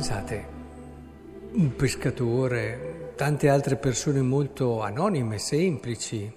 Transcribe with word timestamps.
Pensate, 0.00 0.46
un 1.52 1.76
pescatore, 1.76 3.12
tante 3.16 3.50
altre 3.50 3.76
persone 3.76 4.22
molto 4.22 4.80
anonime, 4.80 5.36
semplici, 5.36 6.32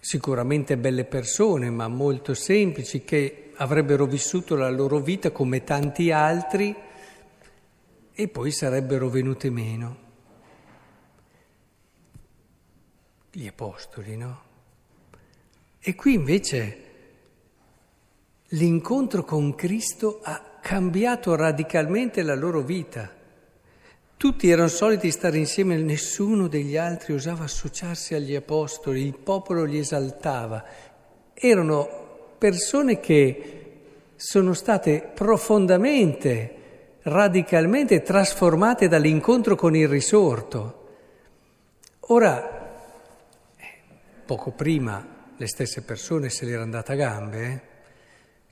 sicuramente 0.00 0.76
belle 0.76 1.04
persone, 1.04 1.70
ma 1.70 1.86
molto 1.86 2.34
semplici, 2.34 3.04
che 3.04 3.52
avrebbero 3.54 4.04
vissuto 4.06 4.56
la 4.56 4.68
loro 4.68 4.98
vita 4.98 5.30
come 5.30 5.62
tanti 5.62 6.10
altri 6.10 6.74
e 8.12 8.26
poi 8.26 8.50
sarebbero 8.50 9.08
venute 9.08 9.48
meno. 9.48 9.96
Gli 13.30 13.46
apostoli, 13.46 14.16
no? 14.16 14.42
E 15.78 15.94
qui 15.94 16.14
invece 16.14 16.84
l'incontro 18.48 19.22
con 19.22 19.54
Cristo 19.54 20.18
ha 20.24 20.57
cambiato 20.68 21.34
radicalmente 21.34 22.22
la 22.22 22.34
loro 22.34 22.60
vita. 22.60 23.10
Tutti 24.18 24.50
erano 24.50 24.68
soliti 24.68 25.10
stare 25.10 25.38
insieme, 25.38 25.78
nessuno 25.78 26.46
degli 26.46 26.76
altri 26.76 27.14
osava 27.14 27.44
associarsi 27.44 28.14
agli 28.14 28.34
apostoli, 28.34 29.02
il 29.02 29.16
popolo 29.16 29.64
li 29.64 29.78
esaltava. 29.78 30.62
Erano 31.32 32.34
persone 32.36 33.00
che 33.00 33.62
sono 34.16 34.52
state 34.52 35.10
profondamente, 35.14 36.98
radicalmente 37.00 38.02
trasformate 38.02 38.88
dall'incontro 38.88 39.56
con 39.56 39.74
il 39.74 39.88
risorto. 39.88 40.88
Ora, 42.08 42.76
poco 44.26 44.50
prima 44.50 45.32
le 45.34 45.46
stesse 45.46 45.80
persone 45.80 46.28
se 46.28 46.44
l'era 46.44 46.60
andata 46.60 46.92
a 46.92 46.96
gambe, 46.96 47.46
eh? 47.46 47.60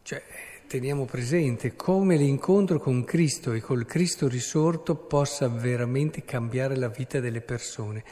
cioè 0.01 0.23
teniamo 0.67 1.05
presente 1.05 1.77
come 1.77 2.17
l'incontro 2.17 2.81
con 2.81 3.05
Cristo 3.05 3.53
e 3.53 3.61
col 3.61 3.87
Cristo 3.87 4.27
risorto 4.27 4.97
possa 4.97 5.49
veramente 5.49 6.25
cambiare 6.25 6.77
la 6.77 6.89
vita 6.89 7.21
delle 7.21 7.41
persone. 7.41 8.03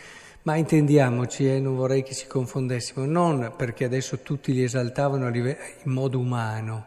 Ma 0.42 0.54
intendiamoci, 0.56 1.48
eh, 1.48 1.58
non 1.58 1.74
vorrei 1.74 2.02
che 2.02 2.14
ci 2.14 2.26
confondessimo, 2.26 3.06
non 3.06 3.54
perché 3.56 3.84
adesso 3.84 4.20
tutti 4.20 4.52
li 4.52 4.62
esaltavano 4.62 5.28
in 5.34 5.56
modo 5.84 6.18
umano, 6.18 6.86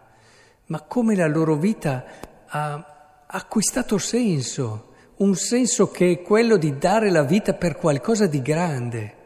ma 0.67 0.81
come 0.81 1.15
la 1.15 1.27
loro 1.27 1.55
vita 1.55 2.05
ha 2.47 3.25
acquistato 3.27 3.97
senso, 3.97 4.93
un 5.17 5.35
senso 5.35 5.91
che 5.91 6.11
è 6.11 6.21
quello 6.21 6.55
di 6.57 6.77
dare 6.77 7.09
la 7.09 7.23
vita 7.23 7.53
per 7.53 7.75
qualcosa 7.75 8.25
di 8.27 8.41
grande. 8.41 9.16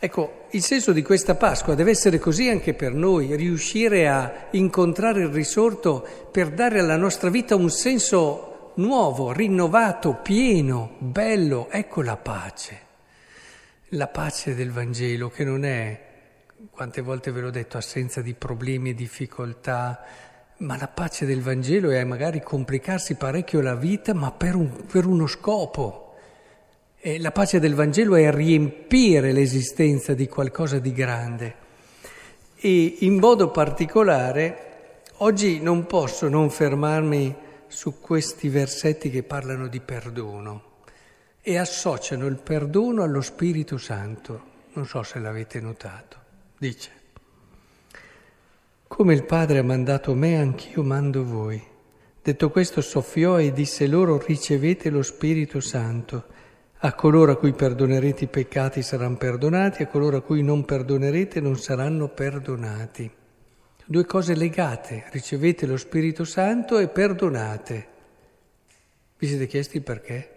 Ecco, 0.00 0.44
il 0.50 0.62
senso 0.62 0.92
di 0.92 1.02
questa 1.02 1.34
Pasqua 1.34 1.74
deve 1.74 1.90
essere 1.90 2.20
così 2.20 2.48
anche 2.48 2.72
per 2.72 2.94
noi, 2.94 3.34
riuscire 3.34 4.06
a 4.06 4.46
incontrare 4.52 5.22
il 5.22 5.28
risorto 5.28 6.06
per 6.30 6.50
dare 6.50 6.78
alla 6.78 6.96
nostra 6.96 7.30
vita 7.30 7.56
un 7.56 7.68
senso 7.68 8.74
nuovo, 8.76 9.32
rinnovato, 9.32 10.20
pieno, 10.22 10.94
bello. 10.98 11.68
Ecco 11.68 12.02
la 12.02 12.16
pace, 12.16 12.80
la 13.88 14.06
pace 14.06 14.54
del 14.54 14.70
Vangelo 14.70 15.30
che 15.30 15.42
non 15.42 15.64
è, 15.64 16.00
quante 16.70 17.00
volte 17.00 17.32
ve 17.32 17.40
l'ho 17.40 17.50
detto, 17.50 17.76
assenza 17.76 18.22
di 18.22 18.34
problemi 18.34 18.90
e 18.90 18.94
difficoltà, 18.94 20.04
ma 20.58 20.76
la 20.76 20.86
pace 20.86 21.26
del 21.26 21.42
Vangelo 21.42 21.90
è 21.90 22.04
magari 22.04 22.40
complicarsi 22.40 23.16
parecchio 23.16 23.60
la 23.60 23.74
vita, 23.74 24.14
ma 24.14 24.30
per, 24.30 24.54
un, 24.54 24.86
per 24.86 25.06
uno 25.06 25.26
scopo 25.26 26.07
e 27.00 27.20
la 27.20 27.30
pace 27.30 27.60
del 27.60 27.74
Vangelo 27.74 28.16
è 28.16 28.30
riempire 28.32 29.32
l'esistenza 29.32 30.14
di 30.14 30.26
qualcosa 30.26 30.78
di 30.78 30.92
grande. 30.92 31.54
E 32.56 32.96
in 33.00 33.18
modo 33.18 33.50
particolare, 33.50 35.02
oggi 35.18 35.60
non 35.60 35.86
posso 35.86 36.28
non 36.28 36.50
fermarmi 36.50 37.34
su 37.68 38.00
questi 38.00 38.48
versetti 38.48 39.10
che 39.10 39.22
parlano 39.22 39.68
di 39.68 39.80
perdono 39.80 40.62
e 41.40 41.56
associano 41.56 42.26
il 42.26 42.36
perdono 42.36 43.02
allo 43.02 43.20
Spirito 43.20 43.78
Santo. 43.78 44.56
Non 44.72 44.86
so 44.86 45.02
se 45.02 45.20
l'avete 45.20 45.60
notato. 45.60 46.16
Dice, 46.58 46.90
come 48.88 49.14
il 49.14 49.24
Padre 49.24 49.58
ha 49.58 49.62
mandato 49.62 50.14
me, 50.14 50.36
anch'io 50.36 50.82
mando 50.82 51.24
voi. 51.24 51.62
Detto 52.20 52.50
questo, 52.50 52.80
soffiò 52.80 53.38
e 53.38 53.52
disse 53.52 53.86
loro, 53.86 54.18
ricevete 54.18 54.90
lo 54.90 55.02
Spirito 55.02 55.60
Santo. 55.60 56.36
A 56.80 56.94
coloro 56.94 57.32
a 57.32 57.36
cui 57.36 57.52
perdonerete 57.54 58.24
i 58.24 58.28
peccati 58.28 58.82
saranno 58.82 59.16
perdonati, 59.16 59.82
a 59.82 59.88
coloro 59.88 60.18
a 60.18 60.22
cui 60.22 60.42
non 60.42 60.64
perdonerete 60.64 61.40
non 61.40 61.58
saranno 61.58 62.08
perdonati. 62.08 63.10
Due 63.84 64.04
cose 64.04 64.36
legate, 64.36 65.06
ricevete 65.10 65.66
lo 65.66 65.76
Spirito 65.76 66.24
Santo 66.24 66.78
e 66.78 66.86
perdonate. 66.86 67.88
Vi 69.18 69.26
siete 69.26 69.48
chiesti 69.48 69.80
perché? 69.80 70.36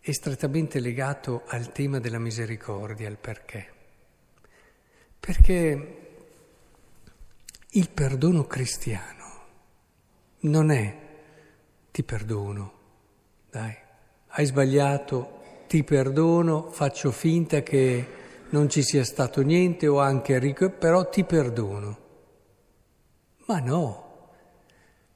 È 0.00 0.12
strettamente 0.12 0.80
legato 0.80 1.42
al 1.48 1.72
tema 1.72 1.98
della 1.98 2.18
misericordia, 2.18 3.10
il 3.10 3.18
perché. 3.18 3.72
Perché 5.20 5.96
il 7.68 7.90
perdono 7.90 8.46
cristiano 8.46 9.16
non 10.40 10.70
è 10.70 11.07
ti 11.98 12.04
perdono, 12.04 12.72
dai, 13.50 13.74
hai 14.28 14.46
sbagliato, 14.46 15.64
ti 15.66 15.82
perdono, 15.82 16.70
faccio 16.70 17.10
finta 17.10 17.64
che 17.64 18.06
non 18.50 18.68
ci 18.68 18.84
sia 18.84 19.02
stato 19.02 19.42
niente 19.42 19.88
o 19.88 19.98
anche 19.98 20.38
ricco, 20.38 20.70
però 20.70 21.08
ti 21.08 21.24
perdono. 21.24 21.98
Ma 23.46 23.58
no, 23.58 24.30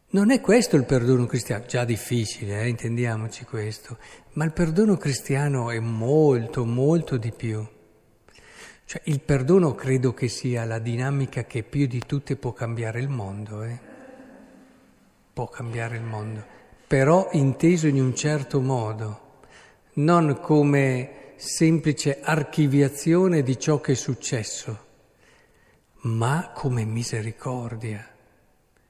non 0.09 0.33
è 0.33 0.41
questo 0.41 0.75
il 0.75 0.85
perdono 0.85 1.27
cristiano, 1.27 1.67
già 1.67 1.85
difficile, 1.85 2.63
eh, 2.63 2.69
intendiamoci 2.69 3.45
questo, 3.45 3.99
ma 4.33 4.45
il 4.45 4.53
perdono 4.53 4.97
cristiano 4.97 5.71
è 5.71 5.79
molto, 5.79 6.65
molto 6.65 7.17
di 7.17 7.31
più. 7.31 7.65
Cioè 8.87 9.03
il 9.05 9.21
perdono 9.21 9.77
credo 9.77 10.13
che 10.15 10.27
sia 10.27 10.65
la 10.65 10.81
dinamica 10.81 11.45
che 11.45 11.63
più 11.63 11.87
di 11.87 12.03
tutte 12.05 12.35
può 12.35 12.53
cambiare 12.53 12.99
il 12.99 13.09
mondo, 13.09 13.63
eh? 13.63 13.79
può 15.33 15.49
cambiare 15.49 15.95
il 15.95 16.03
mondo 16.03 16.61
però 16.93 17.31
inteso 17.33 17.87
in 17.87 17.99
un 17.99 18.15
certo 18.15 18.61
modo, 18.61 19.21
non 19.95 20.41
come 20.43 21.33
semplice 21.37 22.19
archiviazione 22.21 23.43
di 23.43 23.59
ciò 23.59 23.81
che 23.81 23.93
è 23.93 23.95
successo, 23.95 24.79
ma 26.01 26.51
come 26.55 26.85
misericordia. 26.85 28.07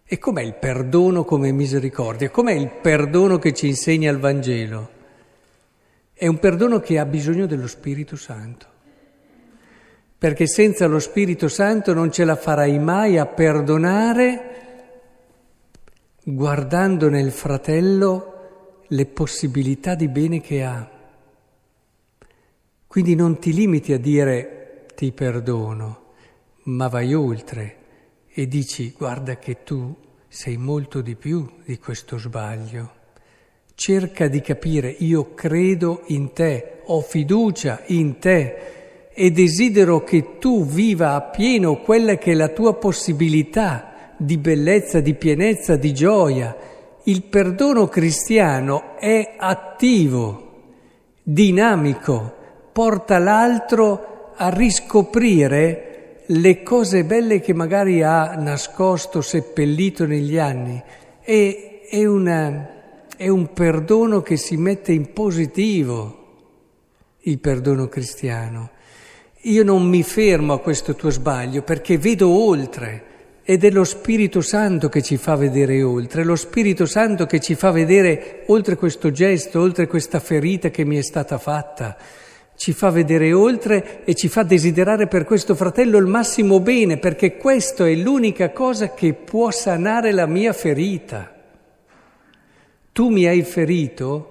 E 0.05 0.19
com'è 0.19 0.43
il 0.43 0.55
perdono 0.55 1.23
come 1.23 1.53
misericordia? 1.53 2.29
Com'è 2.31 2.55
il 2.55 2.73
perdono 2.83 3.39
che 3.39 3.55
ci 3.55 3.69
insegna 3.69 4.11
il 4.11 4.19
Vangelo? 4.19 4.91
È 6.13 6.27
un 6.27 6.41
perdono 6.41 6.81
che 6.81 6.99
ha 6.99 7.05
bisogno 7.05 7.47
dello 7.47 7.69
Spirito 7.69 8.17
Santo, 8.17 8.67
perché 10.19 10.49
senza 10.49 10.89
lo 10.89 10.99
Spirito 10.99 11.47
Santo 11.47 11.95
non 11.95 12.11
ce 12.11 12.25
la 12.25 12.35
farai 12.35 12.81
mai 12.81 13.17
a 13.17 13.27
perdonare 13.27 14.72
guardando 16.25 17.09
nel 17.09 17.33
fratello 17.33 18.77
le 18.87 19.07
possibilità 19.07 19.97
di 19.97 20.07
bene 20.07 20.41
che 20.41 20.63
ha. 20.63 20.89
Quindi 22.87 23.17
non 23.17 23.41
ti 23.41 23.53
limiti 23.53 23.93
a 23.93 23.99
dire 23.99 24.87
ti 24.95 25.11
perdono, 25.11 26.13
ma 26.65 26.87
vai 26.87 27.13
oltre 27.13 27.77
e 28.29 28.47
dici 28.47 28.95
guarda 28.97 29.37
che 29.37 29.65
tu 29.65 29.95
sei 30.29 30.57
molto 30.57 31.01
di 31.01 31.17
più 31.17 31.45
di 31.65 31.79
questo 31.79 32.19
sbaglio. 32.19 33.01
Cerca 33.75 34.29
di 34.29 34.41
capire, 34.41 34.91
io 34.91 35.35
credo 35.35 36.03
in 36.07 36.33
te, 36.33 36.83
ho 36.85 37.01
fiducia 37.01 37.83
in 37.87 38.19
te 38.21 39.11
e 39.13 39.31
desidero 39.33 40.05
che 40.05 40.39
tu 40.39 40.65
viva 40.65 41.15
appieno 41.15 41.81
quella 41.81 42.17
che 42.17 42.31
è 42.31 42.35
la 42.35 42.49
tua 42.49 42.75
possibilità 42.77 43.92
di 44.23 44.39
bellezza, 44.39 45.01
di 45.01 45.15
pienezza, 45.15 45.77
di 45.77 45.93
gioia. 45.93 46.57
Il 47.05 47.25
perdono 47.25 47.89
cristiano 47.89 48.97
è 48.99 49.35
attivo, 49.37 50.51
dinamico, 51.23 52.35
porta 52.73 53.19
l'altro 53.19 54.33
a 54.37 54.49
riscoprire 54.49 56.23
le 56.27 56.63
cose 56.63 57.05
belle 57.05 57.41
che 57.41 57.53
magari 57.53 58.03
ha 58.03 58.35
nascosto, 58.37 59.21
seppellito 59.21 60.07
negli 60.07 60.39
anni. 60.39 60.81
E, 61.21 61.81
è, 61.89 62.05
una, 62.05 62.69
è 63.17 63.29
un 63.29 63.53
perdono 63.53 64.23
che 64.23 64.37
si 64.37 64.57
mette 64.57 64.93
in 64.93 65.13
positivo, 65.13 66.19
il 67.23 67.39
perdono 67.39 67.89
cristiano. 67.89 68.71
Io 69.47 69.65
non 69.65 69.83
mi 69.89 70.05
fermo 70.05 70.53
a 70.53 70.61
questo 70.61 70.95
tuo 70.95 71.11
sbaglio 71.11 71.63
perché 71.63 71.99
vedo 71.99 72.29
oltre 72.29 73.11
ed 73.45 73.65
è 73.65 73.71
lo 73.71 73.85
Spirito 73.85 74.41
Santo 74.41 74.89
che 74.89 75.03
ci 75.03 75.17
fa 75.17 75.35
vedere 75.35 75.83
oltre, 75.83 76.23
lo 76.25 76.37
Spirito 76.37 76.87
Santo 76.87 77.27
che 77.27 77.41
ci 77.41 77.55
fa 77.55 77.71
vedere 77.73 78.45
oltre 78.47 78.77
questo 78.77 79.11
gesto, 79.11 79.61
oltre 79.61 79.87
questa 79.87 80.21
ferita 80.21 80.71
che 80.71 80.85
mi 80.85 80.97
è 80.97 81.03
stata 81.03 81.39
fatta, 81.39 81.97
ci 82.55 82.73
fa 82.73 82.91
vedere 82.91 83.33
oltre 83.33 84.05
e 84.05 84.15
ci 84.15 84.29
fa 84.29 84.45
desiderare 84.45 85.09
per 85.09 85.25
questo 85.25 85.57
fratello 85.57 85.99
il 85.99 86.07
massimo 86.07 86.61
bene, 86.61 86.99
perché 86.99 87.37
questo 87.37 87.85
è 87.85 87.95
l'unica 87.95 88.53
cosa 88.53 88.95
che 88.95 89.15
può 89.15 89.51
sanare 89.51 90.13
la 90.13 90.27
mia 90.27 90.53
ferita. 90.53 91.35
Tu 92.93 93.09
mi 93.09 93.27
hai 93.27 93.43
ferito, 93.43 94.29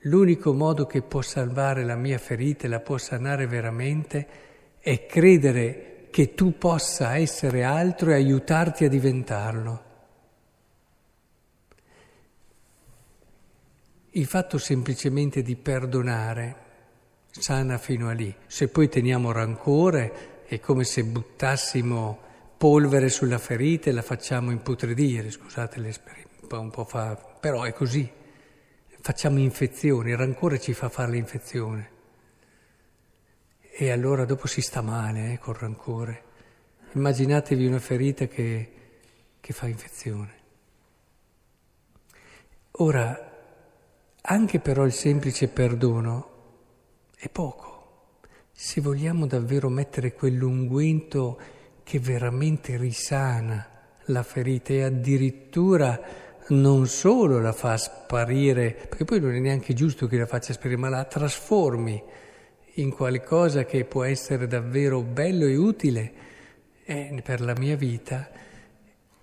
l'unico 0.00 0.52
modo 0.52 0.84
che 0.84 1.00
può 1.00 1.22
salvare 1.22 1.84
la 1.84 1.96
mia 1.96 2.18
ferita 2.18 2.66
e 2.66 2.68
la 2.68 2.80
può 2.80 2.98
sanare 2.98 3.46
veramente 3.46 4.26
è 4.80 5.06
credere 5.06 5.89
che 6.10 6.34
tu 6.34 6.58
possa 6.58 7.16
essere 7.16 7.62
altro 7.62 8.10
e 8.10 8.14
aiutarti 8.14 8.84
a 8.84 8.88
diventarlo. 8.88 9.88
Il 14.10 14.26
fatto 14.26 14.58
semplicemente 14.58 15.40
di 15.40 15.54
perdonare 15.54 16.56
sana 17.30 17.78
fino 17.78 18.08
a 18.08 18.12
lì. 18.12 18.34
Se 18.46 18.68
poi 18.68 18.88
teniamo 18.88 19.30
rancore 19.30 20.44
è 20.46 20.58
come 20.58 20.82
se 20.82 21.04
buttassimo 21.04 22.18
polvere 22.56 23.08
sulla 23.08 23.38
ferita 23.38 23.88
e 23.88 23.92
la 23.92 24.02
facciamo 24.02 24.50
imputredire, 24.50 25.30
scusate 25.30 25.78
l'esperimento, 25.78 26.60
un 26.60 26.70
po' 26.70 26.84
fa, 26.84 27.14
però 27.14 27.62
è 27.62 27.72
così. 27.72 28.10
Facciamo 29.00 29.38
infezioni, 29.38 30.10
il 30.10 30.16
rancore 30.16 30.58
ci 30.58 30.74
fa 30.74 30.88
fare 30.88 31.12
l'infezione. 31.12 31.99
E 33.82 33.90
allora 33.90 34.26
dopo 34.26 34.46
si 34.46 34.60
sta 34.60 34.82
male 34.82 35.32
eh, 35.32 35.38
col 35.38 35.54
rancore. 35.54 36.22
Immaginatevi 36.92 37.64
una 37.64 37.78
ferita 37.78 38.26
che, 38.26 38.72
che 39.40 39.52
fa 39.54 39.68
infezione. 39.68 40.34
Ora, 42.72 43.32
anche 44.20 44.60
però 44.60 44.84
il 44.84 44.92
semplice 44.92 45.48
perdono 45.48 46.28
è 47.16 47.30
poco. 47.30 48.18
Se 48.52 48.82
vogliamo 48.82 49.24
davvero 49.26 49.70
mettere 49.70 50.12
quell'unguento 50.12 51.40
che 51.82 51.98
veramente 51.98 52.76
risana 52.76 53.66
la 54.04 54.22
ferita 54.22 54.74
e 54.74 54.82
addirittura 54.82 55.98
non 56.48 56.86
solo 56.86 57.40
la 57.40 57.54
fa 57.54 57.78
sparire, 57.78 58.72
perché 58.72 59.06
poi 59.06 59.20
non 59.20 59.34
è 59.34 59.38
neanche 59.38 59.72
giusto 59.72 60.06
che 60.06 60.18
la 60.18 60.26
faccia 60.26 60.52
sparire, 60.52 60.78
ma 60.78 60.90
la 60.90 61.04
trasformi 61.04 62.28
in 62.74 62.90
qualcosa 62.90 63.64
che 63.64 63.84
può 63.84 64.04
essere 64.04 64.46
davvero 64.46 65.02
bello 65.02 65.46
e 65.46 65.56
utile 65.56 66.12
eh, 66.84 67.20
per 67.22 67.40
la 67.40 67.54
mia 67.58 67.76
vita, 67.76 68.30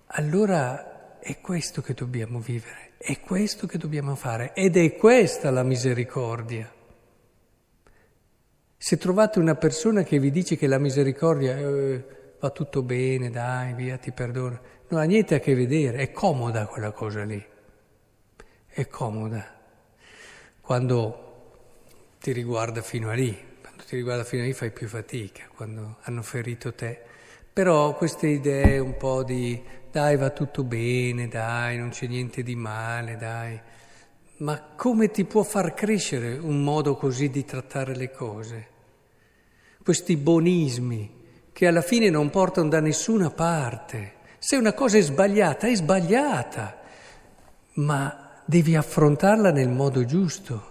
allora 0.06 1.18
è 1.18 1.40
questo 1.40 1.82
che 1.82 1.94
dobbiamo 1.94 2.38
vivere. 2.40 2.86
È 2.98 3.20
questo 3.20 3.66
che 3.66 3.78
dobbiamo 3.78 4.16
fare 4.16 4.52
ed 4.54 4.76
è 4.76 4.96
questa 4.96 5.50
la 5.50 5.62
misericordia. 5.62 6.72
Se 8.76 8.96
trovate 8.96 9.38
una 9.38 9.54
persona 9.54 10.02
che 10.02 10.18
vi 10.18 10.30
dice 10.30 10.56
che 10.56 10.66
la 10.66 10.78
misericordia 10.78 11.56
eh, 11.56 12.04
va 12.40 12.50
tutto 12.50 12.82
bene, 12.82 13.30
dai, 13.30 13.74
via, 13.74 13.98
ti 13.98 14.12
perdono, 14.12 14.60
non 14.88 15.00
ha 15.00 15.04
niente 15.04 15.34
a 15.34 15.40
che 15.40 15.54
vedere, 15.54 15.98
è 15.98 16.10
comoda 16.10 16.66
quella 16.66 16.92
cosa 16.92 17.22
lì, 17.24 17.44
è 18.66 18.86
comoda. 18.86 19.56
Quando 20.60 21.27
ti 22.20 22.32
riguarda 22.32 22.82
fino 22.82 23.10
a 23.10 23.14
lì, 23.14 23.36
quando 23.60 23.84
ti 23.84 23.96
riguarda 23.96 24.24
fino 24.24 24.42
a 24.42 24.46
lì 24.46 24.52
fai 24.52 24.70
più 24.70 24.88
fatica, 24.88 25.44
quando 25.54 25.98
hanno 26.02 26.22
ferito 26.22 26.74
te. 26.74 27.00
Però 27.52 27.94
queste 27.94 28.28
idee 28.28 28.78
un 28.78 28.96
po' 28.96 29.22
di 29.24 29.60
dai 29.90 30.16
va 30.16 30.30
tutto 30.30 30.64
bene, 30.64 31.28
dai 31.28 31.78
non 31.78 31.90
c'è 31.90 32.06
niente 32.06 32.42
di 32.42 32.54
male, 32.54 33.16
dai. 33.16 33.60
Ma 34.38 34.60
come 34.76 35.10
ti 35.10 35.24
può 35.24 35.42
far 35.42 35.74
crescere 35.74 36.36
un 36.38 36.62
modo 36.62 36.94
così 36.96 37.30
di 37.30 37.44
trattare 37.44 37.96
le 37.96 38.10
cose? 38.12 38.66
Questi 39.82 40.16
bonismi 40.16 41.16
che 41.52 41.66
alla 41.66 41.82
fine 41.82 42.10
non 42.10 42.30
portano 42.30 42.68
da 42.68 42.80
nessuna 42.80 43.30
parte. 43.30 44.14
Se 44.38 44.54
una 44.54 44.74
cosa 44.74 44.98
è 44.98 45.00
sbagliata, 45.00 45.66
è 45.66 45.74
sbagliata, 45.74 46.80
ma 47.74 48.42
devi 48.44 48.76
affrontarla 48.76 49.50
nel 49.50 49.68
modo 49.68 50.04
giusto. 50.04 50.67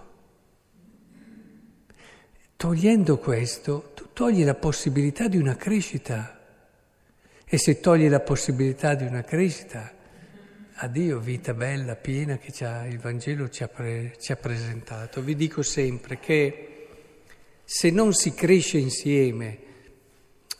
Togliendo 2.58 3.18
questo, 3.18 3.92
tu 3.94 4.08
togli 4.12 4.42
la 4.42 4.56
possibilità 4.56 5.28
di 5.28 5.36
una 5.36 5.54
crescita. 5.54 6.40
E 7.44 7.56
se 7.56 7.78
togli 7.78 8.08
la 8.08 8.18
possibilità 8.18 8.96
di 8.96 9.04
una 9.04 9.22
crescita, 9.22 9.92
addio 10.74 11.20
vita 11.20 11.54
bella, 11.54 11.94
piena 11.94 12.36
che 12.36 12.52
il 12.88 12.98
Vangelo 12.98 13.48
ci 13.48 13.62
ha, 13.62 13.68
pre, 13.68 14.16
ci 14.18 14.32
ha 14.32 14.36
presentato. 14.36 15.22
Vi 15.22 15.36
dico 15.36 15.62
sempre 15.62 16.18
che 16.18 16.88
se 17.62 17.90
non 17.90 18.12
si 18.12 18.34
cresce 18.34 18.78
insieme, 18.78 19.58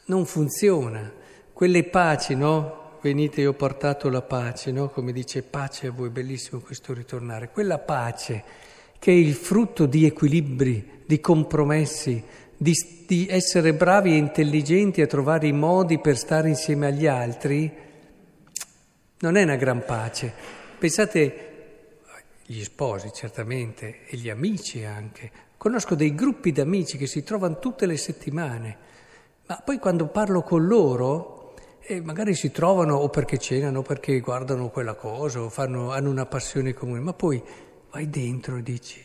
non 0.04 0.24
funziona. 0.24 1.12
Quelle 1.52 1.82
paci, 1.82 2.36
no? 2.36 3.00
Venite, 3.02 3.40
io 3.40 3.50
ho 3.50 3.54
portato 3.54 4.08
la 4.08 4.22
pace, 4.22 4.70
no? 4.70 4.88
Come 4.88 5.10
dice 5.10 5.42
pace 5.42 5.88
a 5.88 5.90
voi, 5.90 6.10
bellissimo 6.10 6.60
questo 6.60 6.94
ritornare. 6.94 7.50
Quella 7.50 7.78
pace 7.78 8.44
che 8.98 9.12
è 9.12 9.14
il 9.14 9.34
frutto 9.34 9.86
di 9.86 10.04
equilibri, 10.04 11.02
di 11.06 11.20
compromessi, 11.20 12.22
di, 12.56 12.72
di 13.06 13.26
essere 13.30 13.72
bravi 13.74 14.12
e 14.12 14.16
intelligenti 14.16 15.00
a 15.00 15.06
trovare 15.06 15.46
i 15.46 15.52
modi 15.52 15.98
per 16.00 16.16
stare 16.16 16.48
insieme 16.48 16.86
agli 16.86 17.06
altri, 17.06 17.72
non 19.20 19.36
è 19.36 19.42
una 19.42 19.56
gran 19.56 19.84
pace. 19.84 20.32
Pensate, 20.78 21.48
gli 22.46 22.62
sposi 22.62 23.10
certamente 23.12 24.06
e 24.06 24.16
gli 24.16 24.30
amici 24.30 24.84
anche, 24.84 25.30
conosco 25.56 25.94
dei 25.94 26.14
gruppi 26.14 26.50
d'amici 26.50 26.96
che 26.96 27.06
si 27.06 27.22
trovano 27.22 27.58
tutte 27.58 27.86
le 27.86 27.96
settimane, 27.96 28.76
ma 29.46 29.60
poi 29.64 29.78
quando 29.78 30.08
parlo 30.08 30.42
con 30.42 30.66
loro, 30.66 31.54
eh, 31.80 32.00
magari 32.00 32.34
si 32.34 32.50
trovano 32.50 32.96
o 32.96 33.08
perché 33.08 33.38
cenano 33.38 33.80
o 33.80 33.82
perché 33.82 34.18
guardano 34.20 34.68
quella 34.68 34.94
cosa 34.94 35.42
o 35.42 35.48
fanno, 35.48 35.90
hanno 35.90 36.10
una 36.10 36.26
passione 36.26 36.74
comune, 36.74 37.00
ma 37.00 37.12
poi 37.12 37.42
vai 37.90 38.08
dentro 38.08 38.56
e 38.56 38.62
dici, 38.62 39.00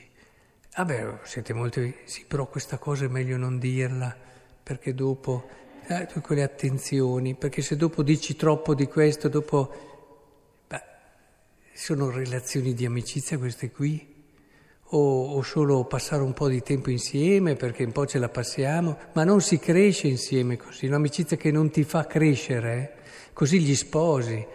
beh, 0.84 1.20
siete 1.24 1.54
molti, 1.54 1.96
sì, 2.06 2.26
però 2.28 2.48
questa 2.48 2.78
cosa 2.78 3.06
è 3.06 3.08
meglio 3.08 3.38
non 3.38 3.60
dirla, 3.60 4.16
perché 4.62 4.94
dopo, 4.94 5.48
eh, 5.88 6.06
tu 6.06 6.22
quelle 6.22 6.44
attenzioni, 6.44 7.36
perché 7.36 7.62
se 7.62 7.76
dopo 7.76 8.04
dici 8.04 8.36
troppo 8.36 8.74
di 8.76 8.88
questo, 8.88 9.30
dopo, 9.30 9.72
beh, 10.68 10.84
sono 11.74 12.10
relazioni 12.10 12.74
di 12.74 12.86
amicizia 12.86 13.38
queste 13.38 13.72
qui, 13.72 14.12
o, 14.96 15.36
o 15.36 15.42
solo 15.42 15.86
passare 15.86 16.22
un 16.22 16.34
po' 16.34 16.48
di 16.48 16.62
tempo 16.62 16.90
insieme, 16.90 17.56
perché 17.56 17.84
un 17.84 17.92
po' 17.92 18.06
ce 18.06 18.20
la 18.20 18.30
passiamo, 18.30 18.98
ma 19.14 19.24
non 19.24 19.42
si 19.42 19.58
cresce 19.58 20.08
insieme 20.08 20.58
così, 20.58 20.86
un'amicizia 20.86 21.38
che 21.38 21.52
non 21.52 21.70
ti 21.72 21.84
fa 21.84 22.06
crescere, 22.06 22.76
eh? 22.78 23.32
così 23.34 23.60
gli 23.60 23.76
sposi, 23.76 24.46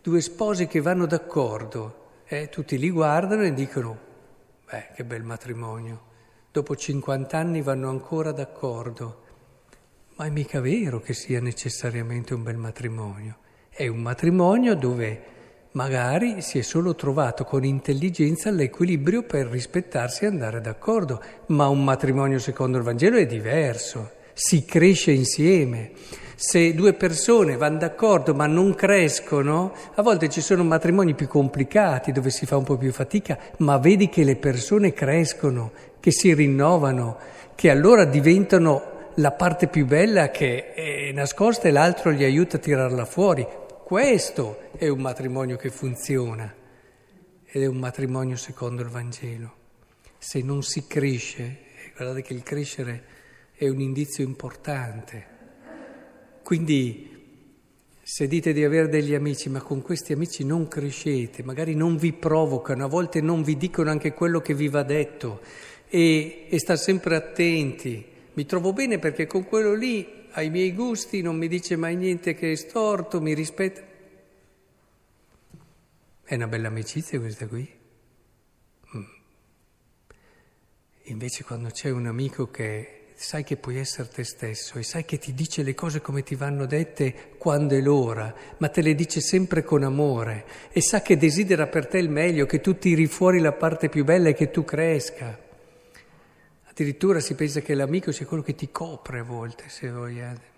due 0.00 0.20
sposi 0.20 0.66
che 0.66 0.80
vanno 0.80 1.06
d'accordo, 1.06 2.01
eh, 2.40 2.48
tutti 2.48 2.78
li 2.78 2.90
guardano 2.90 3.42
e 3.42 3.52
dicono, 3.52 4.10
Beh, 4.72 4.88
che 4.94 5.04
bel 5.04 5.22
matrimonio. 5.22 6.00
Dopo 6.50 6.74
50 6.74 7.36
anni 7.36 7.60
vanno 7.60 7.90
ancora 7.90 8.32
d'accordo. 8.32 9.20
Ma 10.16 10.24
è 10.24 10.30
mica 10.30 10.62
vero 10.62 10.98
che 10.98 11.12
sia 11.12 11.42
necessariamente 11.42 12.32
un 12.32 12.42
bel 12.42 12.56
matrimonio. 12.56 13.36
È 13.68 13.86
un 13.86 13.98
matrimonio 13.98 14.74
dove 14.74 15.22
magari 15.72 16.40
si 16.40 16.58
è 16.58 16.62
solo 16.62 16.94
trovato 16.94 17.44
con 17.44 17.64
intelligenza 17.64 18.50
l'equilibrio 18.50 19.24
per 19.24 19.46
rispettarsi 19.48 20.24
e 20.24 20.28
andare 20.28 20.62
d'accordo. 20.62 21.22
Ma 21.48 21.68
un 21.68 21.84
matrimonio 21.84 22.38
secondo 22.38 22.78
il 22.78 22.84
Vangelo 22.84 23.18
è 23.18 23.26
diverso. 23.26 24.12
Si 24.32 24.64
cresce 24.64 25.10
insieme. 25.10 25.92
Se 26.44 26.74
due 26.74 26.92
persone 26.94 27.56
vanno 27.56 27.78
d'accordo 27.78 28.34
ma 28.34 28.48
non 28.48 28.74
crescono, 28.74 29.72
a 29.94 30.02
volte 30.02 30.28
ci 30.28 30.40
sono 30.40 30.64
matrimoni 30.64 31.14
più 31.14 31.28
complicati 31.28 32.10
dove 32.10 32.30
si 32.30 32.46
fa 32.46 32.56
un 32.56 32.64
po' 32.64 32.76
più 32.76 32.90
fatica, 32.90 33.38
ma 33.58 33.78
vedi 33.78 34.08
che 34.08 34.24
le 34.24 34.34
persone 34.34 34.92
crescono, 34.92 35.70
che 36.00 36.10
si 36.10 36.34
rinnovano, 36.34 37.16
che 37.54 37.70
allora 37.70 38.04
diventano 38.04 39.10
la 39.14 39.30
parte 39.30 39.68
più 39.68 39.86
bella 39.86 40.30
che 40.30 40.74
è 40.74 41.12
nascosta 41.12 41.68
e 41.68 41.70
l'altro 41.70 42.10
gli 42.10 42.24
aiuta 42.24 42.56
a 42.56 42.60
tirarla 42.60 43.04
fuori. 43.04 43.46
Questo 43.84 44.62
è 44.76 44.88
un 44.88 44.98
matrimonio 44.98 45.56
che 45.56 45.70
funziona 45.70 46.52
ed 47.46 47.62
è 47.62 47.66
un 47.66 47.76
matrimonio 47.76 48.34
secondo 48.34 48.82
il 48.82 48.88
Vangelo. 48.88 49.54
Se 50.18 50.42
non 50.42 50.64
si 50.64 50.88
cresce, 50.88 51.58
guardate 51.94 52.22
che 52.22 52.34
il 52.34 52.42
crescere 52.42 53.04
è 53.54 53.68
un 53.68 53.80
indizio 53.80 54.24
importante. 54.24 55.31
Quindi 56.52 57.08
se 58.02 58.26
dite 58.28 58.52
di 58.52 58.62
avere 58.62 58.90
degli 58.90 59.14
amici, 59.14 59.48
ma 59.48 59.62
con 59.62 59.80
questi 59.80 60.12
amici 60.12 60.44
non 60.44 60.68
crescete, 60.68 61.42
magari 61.42 61.74
non 61.74 61.96
vi 61.96 62.12
provocano, 62.12 62.84
a 62.84 62.88
volte 62.88 63.22
non 63.22 63.42
vi 63.42 63.56
dicono 63.56 63.88
anche 63.88 64.12
quello 64.12 64.42
che 64.42 64.52
vi 64.52 64.68
va 64.68 64.82
detto 64.82 65.40
e, 65.88 66.48
e 66.50 66.58
sta 66.58 66.76
sempre 66.76 67.16
attenti. 67.16 68.04
Mi 68.34 68.44
trovo 68.44 68.74
bene 68.74 68.98
perché 68.98 69.26
con 69.26 69.46
quello 69.46 69.72
lì, 69.72 70.26
ai 70.32 70.50
miei 70.50 70.74
gusti, 70.74 71.22
non 71.22 71.38
mi 71.38 71.48
dice 71.48 71.74
mai 71.76 71.96
niente 71.96 72.34
che 72.34 72.52
è 72.52 72.54
storto, 72.54 73.22
mi 73.22 73.32
rispetta. 73.32 73.80
È 76.22 76.34
una 76.34 76.48
bella 76.48 76.68
amicizia 76.68 77.18
questa 77.18 77.46
qui. 77.46 77.66
Mm. 78.94 79.02
Invece 81.04 81.44
quando 81.44 81.70
c'è 81.70 81.88
un 81.88 82.04
amico 82.04 82.50
che 82.50 83.01
sai 83.14 83.44
che 83.44 83.56
puoi 83.56 83.78
essere 83.78 84.08
te 84.08 84.24
stesso 84.24 84.78
e 84.78 84.82
sai 84.82 85.04
che 85.04 85.18
ti 85.18 85.34
dice 85.34 85.62
le 85.62 85.74
cose 85.74 86.00
come 86.00 86.22
ti 86.22 86.34
vanno 86.34 86.66
dette 86.66 87.34
quando 87.38 87.74
è 87.74 87.80
l'ora, 87.80 88.34
ma 88.58 88.68
te 88.68 88.82
le 88.82 88.94
dice 88.94 89.20
sempre 89.20 89.62
con 89.62 89.82
amore 89.82 90.44
e 90.70 90.80
sa 90.80 91.02
che 91.02 91.16
desidera 91.16 91.66
per 91.66 91.86
te 91.86 91.98
il 91.98 92.10
meglio, 92.10 92.46
che 92.46 92.60
tu 92.60 92.76
tiri 92.78 93.06
fuori 93.06 93.40
la 93.40 93.52
parte 93.52 93.88
più 93.88 94.04
bella 94.04 94.30
e 94.30 94.34
che 94.34 94.50
tu 94.50 94.64
cresca. 94.64 95.38
Addirittura 96.64 97.20
si 97.20 97.34
pensa 97.34 97.60
che 97.60 97.74
l'amico 97.74 98.12
sia 98.12 98.26
quello 98.26 98.42
che 98.42 98.54
ti 98.54 98.70
copre 98.70 99.20
a 99.20 99.24
volte, 99.24 99.64
se 99.68 99.90
vogliate. 99.90 100.50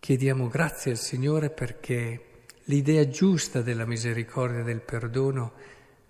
Chiediamo 0.00 0.48
grazie 0.48 0.90
al 0.90 0.98
Signore 0.98 1.50
perché 1.50 2.32
l'idea 2.64 3.08
giusta 3.08 3.62
della 3.62 3.86
misericordia 3.86 4.60
e 4.60 4.64
del 4.64 4.80
perdono 4.80 5.52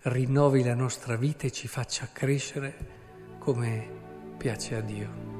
rinnovi 0.04 0.62
la 0.62 0.74
nostra 0.74 1.16
vita 1.16 1.46
e 1.46 1.50
ci 1.50 1.66
faccia 1.66 2.08
crescere 2.12 2.76
come 3.38 3.88
piace 4.36 4.76
a 4.76 4.80
Dio. 4.80 5.33